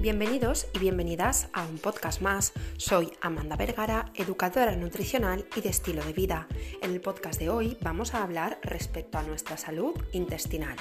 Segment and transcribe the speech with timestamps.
[0.00, 2.54] Bienvenidos y bienvenidas a un podcast más.
[2.78, 6.48] Soy Amanda Vergara, educadora nutricional y de estilo de vida.
[6.80, 10.76] En el podcast de hoy vamos a hablar respecto a nuestra salud intestinal.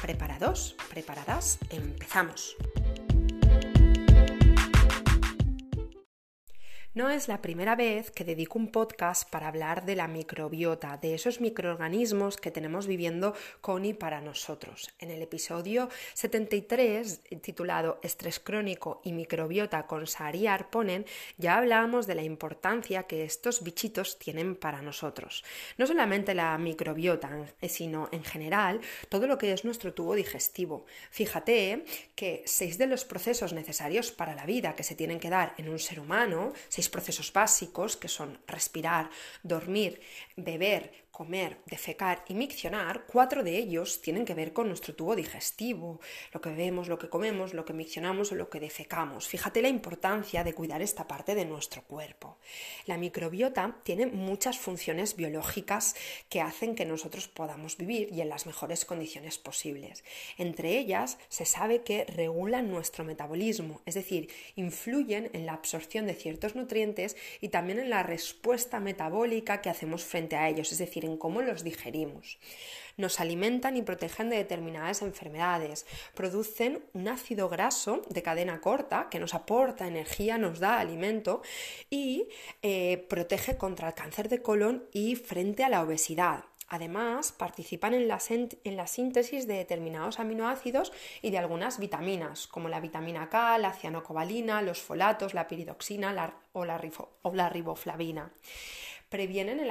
[0.00, 0.76] ¿Preparados?
[0.88, 1.58] ¿Preparadas?
[1.70, 2.56] Empezamos.
[6.92, 11.14] No es la primera vez que dedico un podcast para hablar de la microbiota, de
[11.14, 14.92] esos microorganismos que tenemos viviendo con y para nosotros.
[14.98, 21.06] En el episodio 73, titulado Estrés crónico y microbiota con Sari Arponen,
[21.38, 25.44] ya hablábamos de la importancia que estos bichitos tienen para nosotros.
[25.78, 27.30] No solamente la microbiota,
[27.68, 30.86] sino en general todo lo que es nuestro tubo digestivo.
[31.12, 31.84] Fíjate
[32.16, 35.68] que seis de los procesos necesarios para la vida que se tienen que dar en
[35.68, 36.52] un ser humano,
[36.88, 39.10] procesos básicos que son respirar,
[39.42, 40.00] dormir,
[40.36, 46.00] beber, comer, defecar y miccionar, cuatro de ellos tienen que ver con nuestro tubo digestivo,
[46.32, 49.28] lo que bebemos, lo que comemos, lo que miccionamos o lo que defecamos.
[49.28, 52.38] Fíjate la importancia de cuidar esta parte de nuestro cuerpo.
[52.86, 55.94] La microbiota tiene muchas funciones biológicas
[56.30, 60.04] que hacen que nosotros podamos vivir y en las mejores condiciones posibles.
[60.38, 66.14] Entre ellas se sabe que regulan nuestro metabolismo, es decir, influyen en la absorción de
[66.14, 71.09] ciertos nutrientes y también en la respuesta metabólica que hacemos frente a ellos, es decir,
[71.16, 72.38] cómo los digerimos.
[72.96, 75.86] Nos alimentan y protegen de determinadas enfermedades.
[76.14, 81.42] Producen un ácido graso de cadena corta que nos aporta energía, nos da alimento
[81.88, 82.28] y
[82.62, 86.44] eh, protege contra el cáncer de colon y frente a la obesidad.
[86.72, 93.28] Además, participan en la, síntesis de determinados aminoácidos y de algunas vitaminas, como la vitamina
[93.28, 98.30] K, la cianocobalina, los folatos, la piridoxina o la riboflavina
[99.10, 99.70] previenen el,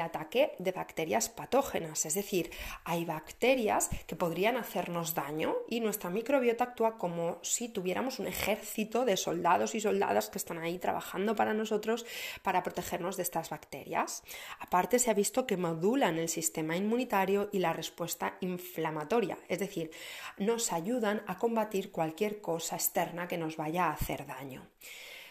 [0.00, 2.50] ataque de bacterias patógenas, es decir,
[2.84, 9.04] hay bacterias que podrían hacernos daño y nuestra microbiota actúa como si tuviéramos un ejército
[9.04, 12.06] de soldados y soldadas que están ahí trabajando para nosotros
[12.42, 14.22] para protegernos de estas bacterias.
[14.58, 19.90] Aparte, se ha visto que modulan el sistema inmunitario y la respuesta inflamatoria, es decir,
[20.38, 24.66] nos ayudan a combatir cualquier cosa externa que nos vaya a hacer daño.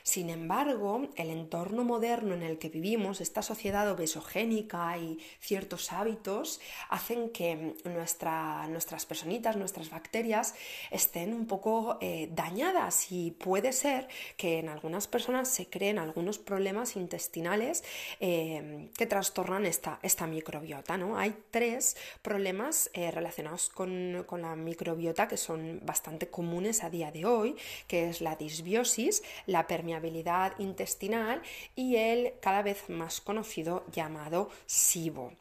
[0.04, 6.60] Sin embargo, el entorno moderno en el que vivimos, esta sociedad obesogénica y ciertos hábitos
[6.90, 10.56] hacen que nuestras personitas, nuestras bacterias
[10.92, 16.40] estén un poco eh, dañadas y puede ser que en algunas personas se creen algunos
[16.40, 17.84] problemas intestinales
[18.20, 20.98] eh, que trastornan esta, microbiota.
[20.98, 21.18] ¿no?
[21.18, 27.12] Hay tres problemas eh, relacionados con, con la microbiota que son bastante comunes a día
[27.12, 27.56] de hoy,
[27.88, 29.89] que es la disbiosis, la permeabilidad
[30.60, 31.42] intestinal
[31.76, 35.34] y el cada vez más conocido llamado SIBO.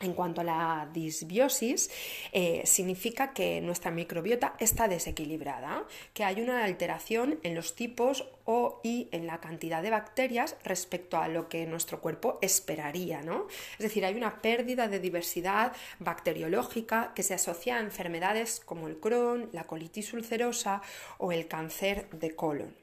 [0.00, 1.90] En cuanto a la disbiosis,
[2.32, 5.84] eh, significa que nuestra microbiota está desequilibrada,
[6.14, 11.18] que hay una alteración en los tipos o y en la cantidad de bacterias respecto
[11.18, 13.46] a lo que nuestro cuerpo esperaría, ¿no?
[13.72, 18.98] Es decir, hay una pérdida de diversidad bacteriológica que se asocia a enfermedades como el
[18.98, 20.80] Crohn, la colitis ulcerosa
[21.18, 22.74] o el cáncer de colon.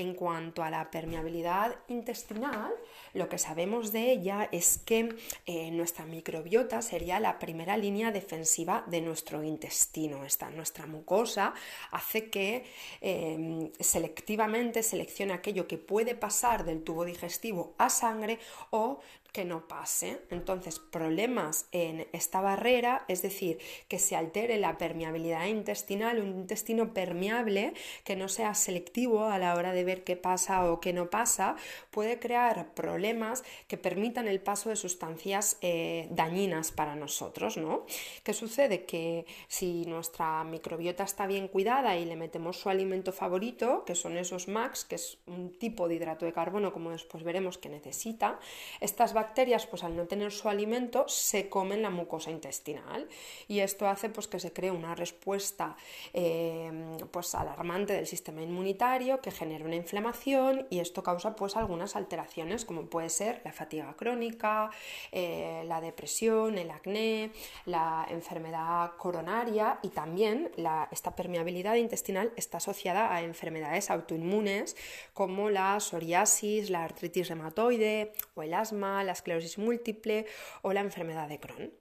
[0.00, 2.72] En cuanto a la permeabilidad intestinal,
[3.12, 8.82] lo que sabemos de ella es que eh, nuestra microbiota sería la primera línea defensiva
[8.86, 10.24] de nuestro intestino.
[10.24, 11.52] Esta, nuestra mucosa
[11.90, 12.64] hace que
[13.02, 18.38] em, selectivamente seleccione aquello que puede pasar del tubo digestivo a sangre
[18.70, 19.00] o
[19.32, 20.20] que no pase.
[20.30, 26.92] Entonces, problemas en esta barrera, es decir, que se altere la permeabilidad intestinal, un intestino
[26.92, 27.74] permeable
[28.04, 31.56] que no sea selectivo a la hora de qué pasa o qué no pasa,
[31.90, 37.84] puede crear problemas que permitan el paso de sustancias eh, dañinas para nosotros, ¿no?
[38.22, 38.84] ¿Qué sucede?
[38.84, 44.16] Que si nuestra microbiota está bien cuidada y le metemos su alimento favorito, que son
[44.16, 48.38] esos MAX, que es un tipo de hidrato de carbono, como después veremos que necesita,
[48.80, 53.08] estas bacterias, pues al no tener su alimento, se comen la mucosa intestinal
[53.48, 55.76] y esto hace pues que se cree una respuesta
[56.12, 56.70] eh,
[57.10, 62.64] pues alarmante del sistema inmunitario que genera una inflamación y esto causa pues algunas alteraciones
[62.64, 64.70] como puede ser la fatiga crónica,
[65.12, 67.32] eh, la depresión, el acné,
[67.66, 70.50] la enfermedad coronaria y también
[70.90, 74.76] esta permeabilidad intestinal está asociada a enfermedades autoinmunes
[75.14, 80.26] como la psoriasis, la artritis reumatoide o el asma, la esclerosis múltiple
[80.62, 81.79] o la enfermedad de Crohn.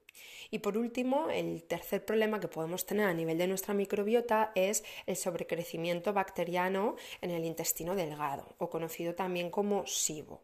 [0.51, 4.83] Y por último, el tercer problema que podemos tener a nivel de nuestra microbiota es
[5.05, 10.41] el sobrecrecimiento bacteriano en el intestino delgado, o conocido también como SIBO.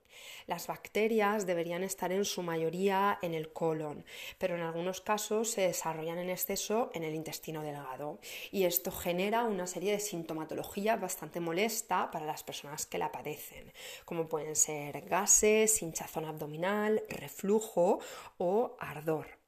[0.48, 4.06] Las bacterias deberían estar en su mayoría en el colon,
[4.38, 8.19] pero en algunos casos se desarrollan en exceso en el intestino delgado.
[8.51, 13.74] Y esto genera una serie de sintomatología bastante molesta para las personas que la padecen,
[14.06, 18.00] como pueden ser gases, hinchazón abdominal, reflujo
[18.38, 19.44] o ardor.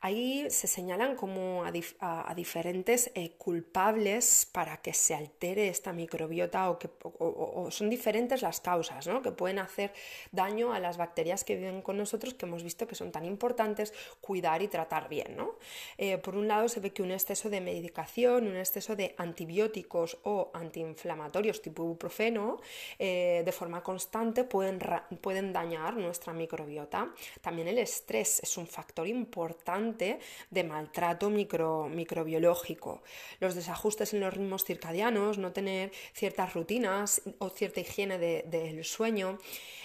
[0.00, 6.78] Ahí se señalan como a, diferentes eh, culpables para que se altere esta microbiota o,
[6.78, 6.88] que,
[7.70, 9.22] son diferentes las causas ¿no?
[9.22, 9.92] que pueden hacer
[10.30, 13.92] daño a las bacterias que viven con nosotros que hemos visto que son tan importantes
[14.20, 15.36] cuidar y tratar bien.
[15.36, 15.56] ¿no?
[15.96, 20.18] Eh, por un lado se ve que un exceso de medicación, un exceso de antibióticos
[20.22, 22.60] o antiinflamatorios tipo ibuprofeno
[23.00, 24.78] eh, de forma constante pueden,
[25.20, 27.12] pueden dañar nuestra microbiota.
[27.40, 33.02] También el estrés es un factor importante de maltrato microbiológico.
[33.40, 39.38] Los desajustes en los ritmos circadianos, no tener ciertas rutinas o cierta higiene del sueño,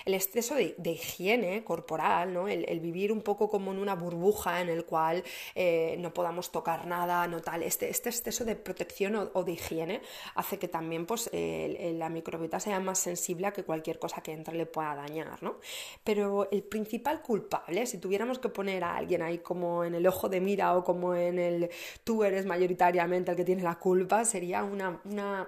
[0.05, 2.47] el exceso de, higiene corporal, ¿no?
[2.47, 5.23] el, vivir un poco como en una burbuja en el cual
[5.55, 7.63] eh, no podamos tocar nada, no tal.
[7.63, 10.01] Este, este exceso de protección o, de higiene
[10.35, 14.55] hace que también pues, la microbiota sea más sensible a que cualquier cosa que entre
[14.55, 15.41] le pueda dañar.
[15.41, 15.59] ¿no?
[16.03, 20.29] Pero el principal culpable, si tuviéramos que poner a alguien ahí como en el ojo
[20.29, 21.69] de mira o como en el
[22.03, 24.99] tú eres mayoritariamente el que tiene la culpa, sería una,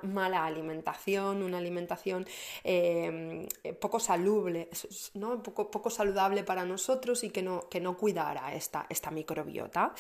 [0.03, 2.25] mala alimentación, una alimentación
[2.63, 3.47] eh,
[3.79, 4.69] poco salubre,
[5.13, 5.41] ¿no?
[5.41, 9.93] poco, poco saludable para nosotros y que no, que no cuidara esta, esta microbiota.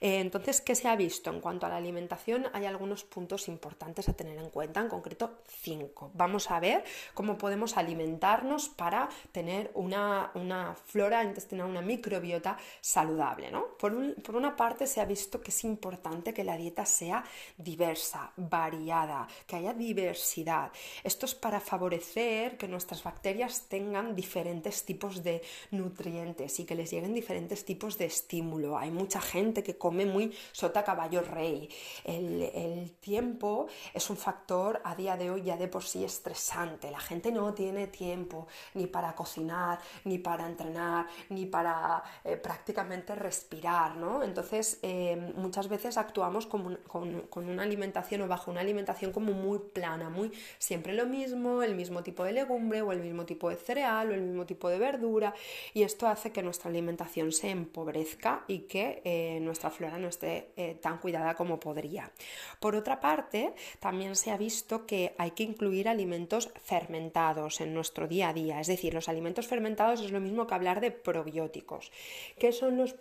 [0.00, 1.30] Eh, entonces, ¿qué se ha visto?
[1.30, 5.38] En cuanto a la alimentación, hay algunos puntos importantes a tener en cuenta, en concreto
[5.46, 6.10] cinco.
[6.14, 6.84] Vamos a ver
[7.14, 13.50] cómo podemos alimentarnos para tener una, una flora intestinal, una microbiota saludable.
[13.50, 13.76] ¿no?
[13.92, 17.24] Una parte se ha visto que es importante que la dieta sea
[17.56, 20.72] diversa, variada, que haya diversidad.
[21.02, 26.90] Esto es para favorecer que nuestras bacterias tengan diferentes tipos de nutrientes y que les
[26.90, 28.78] lleguen diferentes tipos de estímulo.
[28.78, 31.68] Hay mucha gente que come muy sota caballo rey.
[32.04, 36.90] El, el tiempo es un factor a día de hoy ya de por sí estresante.
[36.90, 43.14] La gente no tiene tiempo ni para cocinar, ni para entrenar, ni para eh, prácticamente
[43.14, 43.81] respirar
[44.22, 46.78] entonces, eh, muchas veces actuamos con,
[47.34, 52.02] una alimentación o bajo una alimentación como muy plana, muy siempre lo mismo, el mismo
[52.02, 55.34] tipo de legumbre o el mismo tipo de cereal o el mismo tipo de verdura
[55.74, 60.50] y esto hace que nuestra alimentación se empobrezca y que eh, nuestra flora no esté
[60.56, 62.10] eh, tan cuidada como podría.
[62.60, 68.06] Por otra parte, también se ha visto que hay que incluir alimentos fermentados en nuestro
[68.06, 71.90] día a día, es decir, los alimentos fermentados es lo mismo que hablar de probióticos.
[72.38, 72.92] ¿Qué son los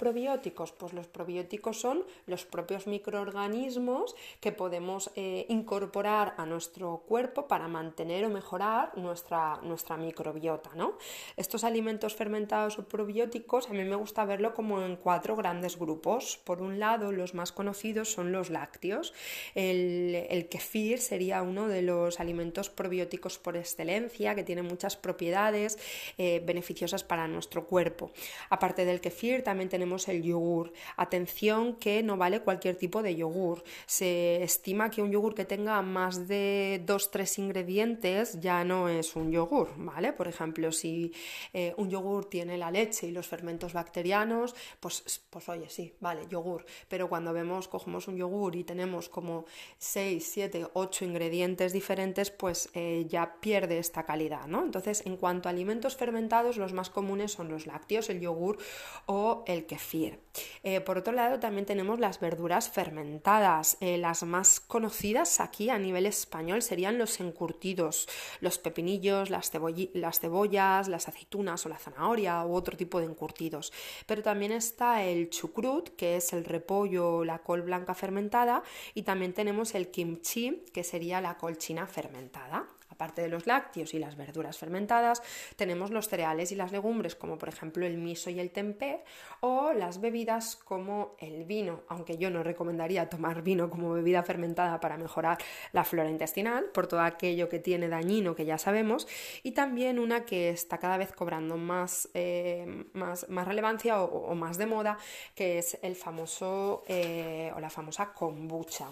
[0.71, 0.81] probióticos?
[0.81, 7.67] Pues los probióticos son los propios microorganismos que podemos eh, incorporar a nuestro cuerpo para
[7.67, 10.71] mantener o mejorar nuestra, nuestra microbiota.
[10.75, 10.97] ¿no?
[11.37, 16.39] Estos alimentos fermentados o probióticos a mí me gusta verlo como en cuatro grandes grupos.
[16.43, 19.13] Por un lado, los más conocidos son los lácteos.
[19.55, 25.77] El, el kefir sería uno de los alimentos probióticos por excelencia que tiene muchas propiedades
[26.17, 28.11] eh, beneficiosas para nuestro cuerpo.
[28.49, 30.60] Aparte del kefir, también tenemos el yogur
[30.97, 33.63] Atención que no vale cualquier tipo de yogur.
[33.85, 39.31] Se estima que un yogur que tenga más de 2-3 ingredientes ya no es un
[39.31, 40.13] yogur, ¿vale?
[40.13, 41.13] Por ejemplo, si
[41.53, 46.27] eh, un yogur tiene la leche y los fermentos bacterianos, pues, pues oye, sí, vale,
[46.29, 46.65] yogur.
[46.87, 49.45] Pero cuando vemos, cogemos un yogur y tenemos como
[49.77, 54.63] 6, 7, 8 ingredientes diferentes, pues eh, ya pierde esta calidad, ¿no?
[54.63, 58.57] Entonces, en cuanto a alimentos fermentados, los más comunes son los lácteos, el yogur
[59.05, 60.19] o el kefir.
[60.63, 63.77] Eh, por otro lado, también tenemos las verduras fermentadas.
[63.79, 68.07] Eh, las más conocidas aquí a nivel español serían los encurtidos,
[68.39, 69.51] los pepinillos, las,
[69.93, 73.71] las cebollas, las aceitunas o la zanahoria u otro tipo de encurtidos.
[74.05, 79.33] Pero también está el chucrut, que es el repollo, la col blanca fermentada, y también
[79.33, 82.67] tenemos el kimchi, que sería la col china fermentada.
[83.01, 85.23] Aparte de los lácteos y las verduras fermentadas,
[85.55, 89.03] tenemos los cereales y las legumbres, como por ejemplo el miso y el tempeh,
[89.39, 94.79] o las bebidas como el vino, aunque yo no recomendaría tomar vino como bebida fermentada
[94.79, 95.39] para mejorar
[95.71, 99.07] la flora intestinal, por todo aquello que tiene dañino que ya sabemos,
[99.41, 104.67] y también una que está cada vez cobrando más, eh, más, relevancia o, más de
[104.67, 104.99] moda,
[105.33, 108.89] que es el famoso eh, o la famosa kombucha.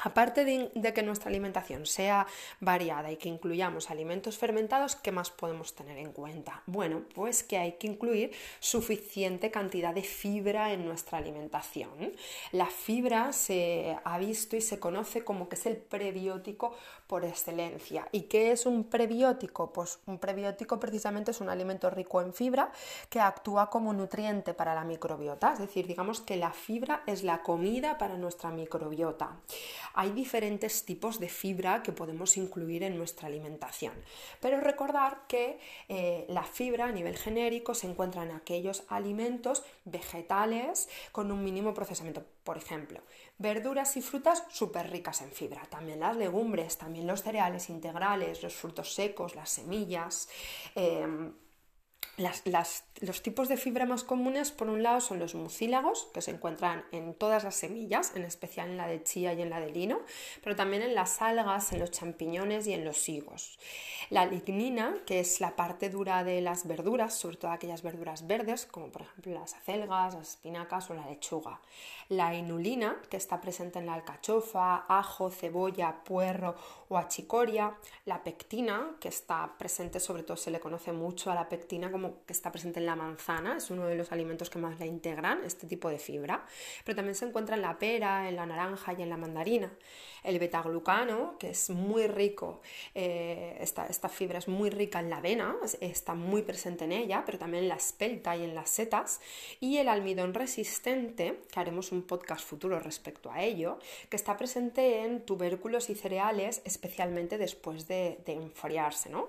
[0.00, 2.26] Aparte de, que nuestra alimentación sea
[2.60, 6.62] variada y que incluyamos alimentos fermentados, ¿qué más podemos tener en cuenta?
[6.66, 12.12] Bueno, pues que hay que incluir suficiente cantidad de fibra en nuestra alimentación.
[12.52, 16.76] La fibra se ha visto y se conoce como que es el prebiótico
[17.06, 18.06] por excelencia.
[18.12, 19.72] ¿Y qué es un prebiótico?
[19.72, 22.70] Pues un prebiótico precisamente es un alimento rico en fibra
[23.08, 27.42] que actúa como nutriente para la microbiota, es decir, digamos que la fibra es la
[27.42, 29.38] comida para nuestra microbiota
[29.94, 33.92] hay diferentes tipos de fibra que podemos incluir en nuestra alimentación.
[34.40, 40.88] Pero recordar que eh, la fibra a nivel genérico se encuentra en aquellos alimentos vegetales
[41.12, 42.24] con un mínimo procesamiento.
[42.44, 43.00] Por ejemplo,
[43.38, 45.62] verduras y frutas súper ricas en fibra.
[45.68, 50.28] También las legumbres, también los cereales integrales, los frutos secos, las semillas.
[53.00, 56.84] Los tipos de fibra más comunes, por un lado, son los mucílagos, que se encuentran
[56.90, 60.00] en todas las semillas, en especial en la de chía y en la de lino,
[60.42, 63.58] pero también en las algas, en los champiñones y en los higos.
[64.10, 68.66] La lignina, que es la parte dura de las verduras, sobre todo aquellas verduras verdes,
[68.66, 71.60] como por ejemplo las acelgas, las espinacas o la lechuga.
[72.08, 76.56] La inulina, que está presente en la alcachofa, ajo, cebolla, puerro
[76.88, 77.76] o achicoria.
[78.06, 82.07] La pectina, que está presente, sobre todo se le conoce mucho a la pectina como
[82.26, 85.42] que está presente en la manzana, es uno de los alimentos que más la integran,
[85.44, 86.44] este tipo de fibra.
[86.84, 89.72] Pero también se encuentra en la pera, en la naranja y en la mandarina.
[90.24, 92.60] El betaglucano, que es muy rico,
[92.94, 97.22] eh, esta, esta, fibra es muy rica en la avena, está muy presente en ella,
[97.24, 99.20] pero también en la espelta y en las setas.
[99.60, 105.04] Y el almidón resistente, que haremos un podcast futuro respecto a ello, que está presente
[105.04, 109.10] en tubérculos y cereales, especialmente después de, enfriarse.
[109.10, 109.28] ¿no?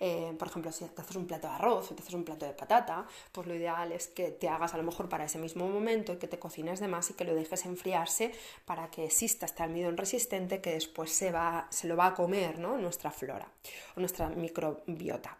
[0.00, 2.46] Eh, por ejemplo, si te haces un plato de arroz o te haces un plato
[2.46, 5.68] de patata, pues lo ideal es que te hagas a lo mejor para ese mismo
[5.68, 8.32] momento y que te cocines de más y que lo dejes enfriarse
[8.64, 12.58] para que exista este almidón resistente que después se, va, se lo va a comer
[12.58, 12.76] ¿no?
[12.76, 13.48] nuestra flora
[13.96, 15.38] o nuestra microbiota.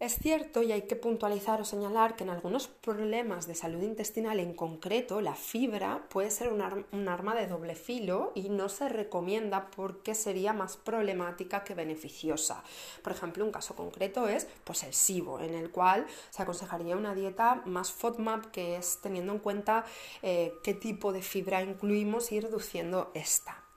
[0.00, 4.38] Es cierto y hay que puntualizar o señalar que en algunos problemas de salud intestinal
[4.38, 9.72] en concreto la fibra puede ser un, arma de doble filo y no se recomienda
[9.72, 12.62] porque sería más problemática que beneficiosa.
[13.02, 17.16] Por ejemplo, un caso concreto es pues, el SIBO, en el cual se aconsejaría una
[17.16, 19.84] dieta más FODMAP que es teniendo en cuenta
[20.22, 23.67] eh, qué tipo de fibra incluimos y reduciendo esta.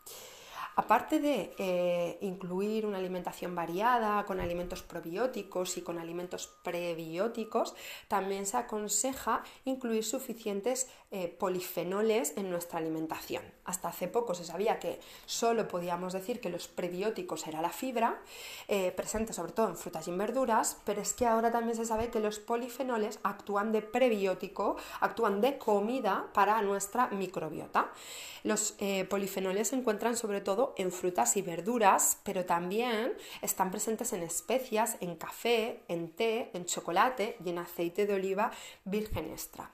[0.76, 7.76] Aparte de eh, incluir una alimentación variada con alimentos probióticos y con alimentos prebióticos,
[8.08, 13.44] también se aconseja incluir suficientes eh, polifenoles en nuestra alimentación.
[13.66, 18.22] Hasta hace poco se sabía que solo podíamos decir que los prebióticos era la fibra,
[18.70, 21.86] eh, presente sobre todo en frutas y en verduras, pero es que ahora también se
[21.86, 27.92] sabe que los polifenoles actúan de prebiótico, actúan de comida para nuestra microbiota.
[28.44, 28.76] Los
[29.10, 34.98] polifenoles se encuentran sobre todo en frutas y verduras, pero también están presentes en especias,
[35.02, 38.52] en café, en té, en chocolate y en aceite de oliva
[38.86, 39.72] virgen extra.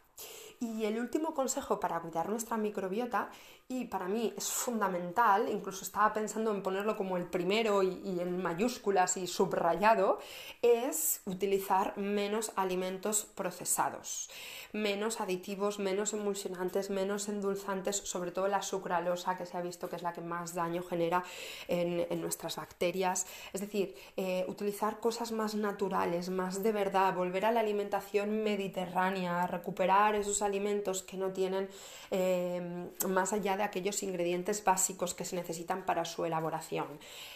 [0.60, 3.30] Y el último consejo para cuidar nuestra microbiota
[3.70, 8.42] y para mí es fundamental, incluso estaba pensando en ponerlo como el primero y, en
[8.42, 10.20] mayúsculas y subrayado,
[10.62, 14.30] es utilizar menos alimentos procesados,
[14.72, 19.98] menos aditivos, menos emulsionantes, menos endulzantes, sobre todo la sucralosa que se ha visto que
[19.98, 21.26] es la que más daño genera
[21.68, 23.28] en, nuestras bacterias.
[23.52, 29.46] Es decir, eh, utilizar cosas más naturales, más de verdad, volver a la alimentación mediterránea,
[29.46, 31.70] recuperar esos alimentos que no tienen
[32.12, 36.88] eh, más allá de aquellos ingredientes básicos que se necesitan para su elaboración.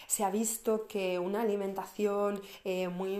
[0.07, 3.17] Se ha visto que una alimentación eh, muy,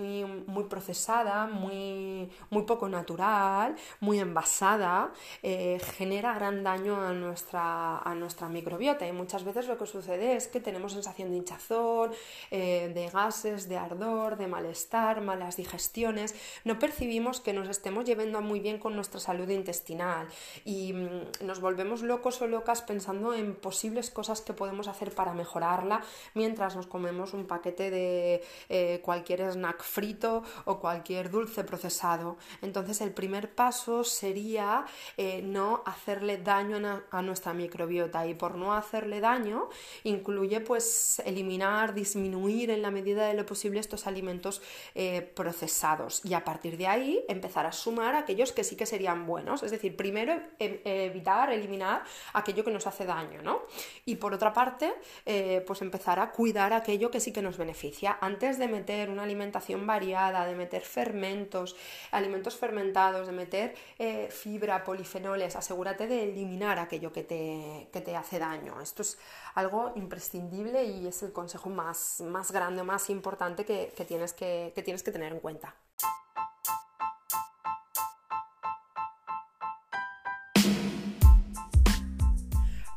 [0.48, 8.16] muy procesada, muy, muy poco natural, muy envasada, eh, genera gran daño a nuestra, a
[8.16, 9.08] nuestra microbiota.
[9.08, 12.12] Y muchas veces lo que sucede es que tenemos sensación de hinchazón,
[12.52, 18.42] eh, de gases, de ardor, de malestar, malas digestiones, no percibimos que nos estemos llevando
[18.42, 20.28] muy bien con nuestra salud intestinal.
[20.66, 25.34] Y mm, nos volvemos locos o locas pensando en posibles cosas que podemos hacer para
[25.34, 26.02] mejorarla
[26.34, 32.36] mientras nos comemos un paquete de eh, cualquier snack frito o cualquier dulce procesado.
[32.62, 34.84] Entonces el primer paso sería
[35.16, 39.70] eh, no hacerle daño a, nuestra microbiota y por no hacerle daño
[40.04, 44.62] incluye pues eliminar, disminuir en la medida de lo posible estos alimentos
[44.96, 49.26] eh, procesados y a partir de ahí empezar a sumar aquellos que sí que serían
[49.26, 49.64] buenos.
[49.64, 53.62] Es decir, primero e, evitar, eliminar aquello que nos hace daño, ¿no?
[54.06, 54.94] Y por otra parte,
[55.26, 58.18] eh, pues empezar a cuidar aquello que sí que nos beneficia.
[58.22, 61.76] Antes de meter una alimentación variada, de meter fermentos,
[62.12, 68.16] alimentos fermentados, de meter eh, fibra, polifenoles, asegúrate de eliminar aquello que te, que te
[68.16, 68.82] hace daño.
[68.82, 69.18] Esto es
[69.56, 74.84] algo imprescindible y es el consejo más, más grande, más importante que, tienes que, que
[74.84, 75.76] tienes que tener en cuenta.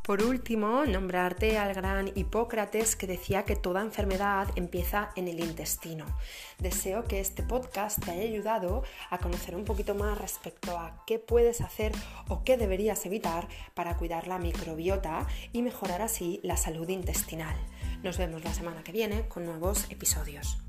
[0.05, 6.05] Por último, nombrarte al gran Hipócrates que decía que toda enfermedad empieza en el intestino.
[6.59, 11.19] Deseo que este podcast te haya ayudado a conocer un poquito más respecto a qué
[11.19, 11.93] puedes hacer
[12.29, 17.57] o qué deberías evitar para cuidar la microbiota y mejorar así la salud intestinal.
[18.03, 20.64] Nos vemos la semana que viene con nuevos episodios.